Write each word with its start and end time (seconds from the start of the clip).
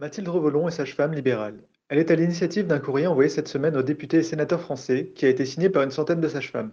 Mathilde 0.00 0.28
Revolon 0.28 0.66
est 0.66 0.70
sage-femme 0.70 1.12
libérale. 1.12 1.62
Elle 1.90 1.98
est 1.98 2.10
à 2.10 2.14
l'initiative 2.14 2.66
d'un 2.66 2.78
courrier 2.78 3.06
envoyé 3.06 3.28
cette 3.28 3.48
semaine 3.48 3.76
aux 3.76 3.82
députés 3.82 4.16
et 4.16 4.22
sénateurs 4.22 4.62
français 4.62 5.12
qui 5.14 5.26
a 5.26 5.28
été 5.28 5.44
signé 5.44 5.68
par 5.68 5.82
une 5.82 5.90
centaine 5.90 6.22
de 6.22 6.28
sages-femmes. 6.28 6.72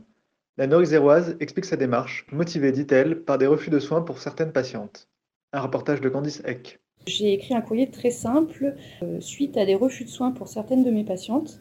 La 0.56 0.66
Nord-Iséroise 0.66 1.36
explique 1.42 1.66
sa 1.66 1.76
démarche, 1.76 2.26
motivée, 2.32 2.72
dit-elle, 2.72 3.24
par 3.24 3.38
des 3.38 3.46
refus 3.46 3.70
de 3.70 3.80
soins 3.80 4.02
pour 4.02 4.20
certaines 4.20 4.54
patientes. 4.54 5.10
Un 5.52 5.60
reportage 5.60 6.00
de 6.00 6.08
Candice 6.08 6.42
Eck. 6.46 6.80
J'ai 7.06 7.34
écrit 7.34 7.54
un 7.54 7.60
courrier 7.60 7.92
très 7.92 8.12
simple 8.12 8.76
euh, 9.04 9.20
suite 9.20 9.58
à 9.58 9.66
des 9.66 9.76
refus 9.76 10.06
de 10.06 10.10
soins 10.10 10.32
pour 10.32 10.48
certaines 10.48 10.86
de 10.86 10.92
mes 10.92 11.04
patientes 11.04 11.60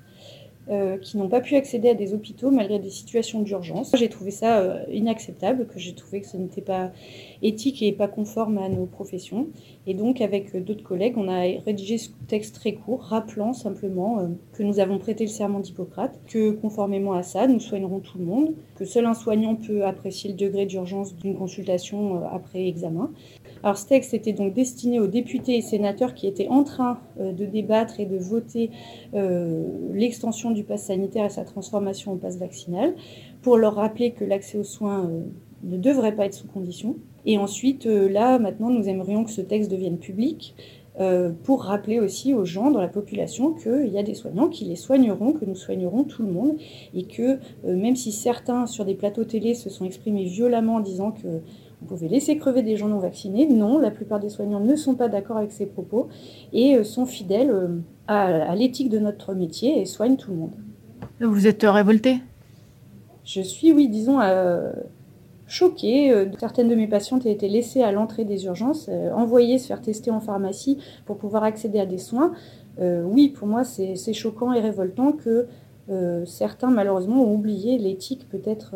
euh, 0.69 0.98
qui 0.98 1.16
n'ont 1.16 1.29
pas 1.29 1.41
pu 1.41 1.55
accéder 1.55 1.91
à 1.91 1.95
des 1.95 2.12
hôpitaux 2.12 2.51
malgré 2.51 2.80
des 2.80 2.91
situations 2.91 3.41
d'urgence. 3.41 3.93
J'ai 3.97 4.09
trouvé 4.09 4.33
ça 4.33 4.59
euh, 4.59 4.83
inacceptable, 4.91 5.69
que 5.69 5.79
j'ai 5.79 5.95
trouvé 5.95 6.20
que 6.23 6.27
ce 6.27 6.37
n'était 6.37 6.61
pas 6.61 6.91
éthique 7.41 7.83
et 7.83 7.93
pas 7.93 8.09
conforme 8.09 8.59
à 8.59 8.68
nos 8.68 8.87
professions. 8.87 9.46
Et 9.87 9.95
donc, 9.95 10.21
avec 10.21 10.57
d'autres 10.57 10.82
collègues, 10.82 11.15
on 11.18 11.29
a 11.29 11.43
rédigé 11.65 11.99
ce 11.99 12.09
texte 12.27 12.57
très 12.57 12.73
court, 12.73 13.02
rappelant 13.02 13.52
simplement 13.52 14.18
euh, 14.18 14.27
que 14.55 14.65
nous 14.65 14.80
avons 14.80 14.99
prêté 14.99 15.24
le 15.24 15.30
serment 15.30 15.60
d'Hippocrate, 15.60 16.18
que 16.27 16.51
conformément 16.51 17.12
à 17.12 17.23
ça, 17.23 17.46
nous 17.46 17.60
soignerons 17.60 18.01
tout 18.01 18.18
le 18.18 18.24
monde, 18.24 18.55
que 18.74 18.85
seul 18.85 19.07
un 19.07 19.15
soignant 19.15 19.55
peut 19.55 19.85
apprécier 19.85 20.30
le 20.30 20.37
degré 20.37 20.66
d'urgence 20.66 21.15
d'une 21.15 21.37
consultation 21.37 22.24
après 22.24 22.66
examen. 22.66 23.12
Alors, 23.62 23.79
ce 23.79 23.87
texte 23.87 24.15
était 24.15 24.32
donc 24.32 24.54
destiné 24.54 25.01
aux 25.01 25.07
députés 25.07 25.57
et 25.57 25.62
sénateurs 25.62 26.15
qui 26.15 26.26
étaient 26.26 26.49
en 26.49 26.62
train 26.62 26.99
de 27.18 27.45
débattre 27.45 27.99
et 28.01 28.07
de 28.07 28.16
voter 28.16 28.71
l'extension 29.93 30.51
du 30.51 30.62
pass 30.62 30.85
sanitaire 30.85 31.24
et 31.24 31.30
sa 31.30 31.45
transformation 31.45 32.12
en 32.12 32.16
passe 32.16 32.38
vaccinal, 32.38 32.95
pour 33.43 33.57
leur 33.57 33.77
rappeler 33.77 34.10
que 34.10 34.24
l'accès 34.24 34.59
aux 34.59 34.65
soins 34.65 35.07
euh, 35.07 35.21
ne 35.62 35.77
devrait 35.77 36.16
pas 36.16 36.27
être 36.27 36.34
sous 36.34 36.49
condition. 36.49 36.96
Et 37.24 37.38
ensuite, 37.38 37.87
euh, 37.87 38.09
là, 38.09 38.40
maintenant, 38.40 38.71
nous 38.71 38.88
aimerions 38.88 39.23
que 39.23 39.30
ce 39.30 39.40
texte 39.40 39.71
devienne 39.71 39.99
public 39.99 40.54
euh, 40.99 41.30
pour 41.45 41.62
rappeler 41.62 42.01
aussi 42.01 42.34
aux 42.34 42.45
gens 42.45 42.71
dans 42.71 42.80
la 42.80 42.88
population 42.88 43.52
qu'il 43.52 43.88
y 43.88 43.99
a 43.99 44.02
des 44.02 44.15
soignants 44.15 44.49
qui 44.49 44.65
les 44.65 44.74
soigneront, 44.74 45.32
que 45.32 45.45
nous 45.45 45.54
soignerons 45.54 46.04
tout 46.04 46.23
le 46.23 46.32
monde, 46.32 46.57
et 46.93 47.04
que 47.04 47.38
même 47.65 47.95
si 47.95 48.10
certains 48.12 48.66
sur 48.66 48.84
des 48.84 48.95
plateaux 48.95 49.24
télé 49.24 49.54
se 49.54 49.71
sont 49.71 49.84
exprimés 49.84 50.24
violemment 50.24 50.77
en 50.77 50.80
disant 50.80 51.12
que 51.12 51.43
on 51.82 51.87
pouvait 51.87 52.09
laisser 52.09 52.37
crever 52.38 52.63
des 52.63 52.77
gens 52.77 52.88
non 52.88 52.99
vaccinés, 52.99 53.46
non, 53.46 53.79
la 53.79 53.91
plupart 53.91 54.21
des 54.21 54.30
soignants 54.30 54.60
ne 54.60 54.77
sont 54.77 54.95
pas 54.95 55.09
d'accord 55.09 55.37
avec 55.37 55.52
ces 55.52 55.66
propos 55.66 56.09
et 56.52 56.83
sont 56.85 57.07
fidèles 57.07 57.83
à, 58.09 58.55
l'éthique 58.55 58.88
de 58.88 58.99
notre 58.99 59.35
métier 59.35 59.80
et 59.80 59.85
soigne 59.85 60.16
tout 60.16 60.30
le 60.30 60.37
monde. 60.37 60.55
Vous 61.21 61.46
êtes 61.46 61.63
révoltée 61.63 62.18
Je 63.24 63.41
suis, 63.41 63.73
oui, 63.73 63.88
disons, 63.88 64.21
euh, 64.21 64.71
choquée. 65.47 66.12
Euh, 66.12 66.27
certaines 66.38 66.69
de 66.69 66.75
mes 66.75 66.87
patientes 66.87 67.27
ont 67.27 67.31
été 67.31 67.49
laissées 67.49 67.83
à 67.83 67.93
l'entrée 67.93 68.25
des 68.25 68.44
urgences, 68.44 68.88
euh, 68.91 69.11
envoyées 69.12 69.59
se 69.59 69.66
faire 69.66 69.81
tester 69.81 70.11
en 70.11 70.21
pharmacie 70.21 70.78
pour 71.06 71.16
pouvoir 71.16 71.43
accéder 71.43 71.81
à 71.81 71.87
des 71.87 71.99
soins. 71.99 72.33
oui, 72.79 73.29
pour 73.29 73.49
moi, 73.49 73.65
c'est 73.65 74.12
choquant 74.12 74.53
et 74.53 74.61
révoltant 74.61 75.12
que 75.12 75.47
certains, 76.27 76.71
malheureusement, 76.71 77.23
ont 77.25 77.34
oublié 77.34 77.79
l'éthique 77.79 78.29
peut-être 78.29 78.75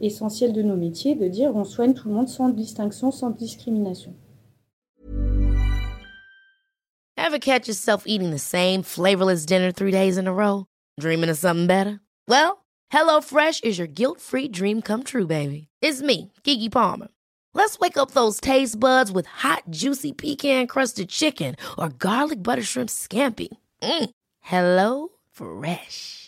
essentielle 0.00 0.52
de 0.52 0.62
nos 0.62 0.76
métiers, 0.76 1.14
de 1.14 1.28
dire 1.28 1.54
on 1.54 1.64
soigne 1.64 1.94
tout 1.94 2.08
le 2.08 2.14
monde 2.14 2.28
sans 2.28 2.48
distinction, 2.48 3.10
sans 3.10 3.30
discrimination. 3.30 4.14
Ever 7.16 7.38
catch 7.38 7.68
yourself 7.68 8.04
eating 8.06 8.30
the 8.30 8.38
same 8.38 8.82
flavorless 8.82 9.44
dinner 9.44 9.70
three 9.70 9.90
days 9.90 10.16
in 10.16 10.26
a 10.26 10.32
row? 10.32 10.66
Dreaming 10.98 11.28
of 11.28 11.36
something 11.36 11.66
better? 11.66 12.00
Well, 12.26 12.64
HelloFresh 12.92 13.64
is 13.64 13.78
your 13.78 13.86
guilt-free 13.86 14.48
dream 14.48 14.80
come 14.80 15.02
true, 15.02 15.26
baby. 15.26 15.68
It's 15.82 16.00
me, 16.00 16.32
Kiki 16.42 16.70
Palmer. 16.70 17.08
Let's 17.54 17.78
wake 17.78 17.98
up 17.98 18.12
those 18.12 18.40
taste 18.40 18.78
buds 18.78 19.10
with 19.10 19.26
hot, 19.26 19.64
juicy 19.68 20.12
pecan-crusted 20.12 21.08
chicken 21.08 21.56
or 21.76 21.88
garlic 21.88 22.42
butter 22.42 22.62
shrimp 22.62 22.88
scampi. 22.88 23.48
Mm. 23.82 24.10
Hello 24.40 25.08
Fresh. 25.32 26.27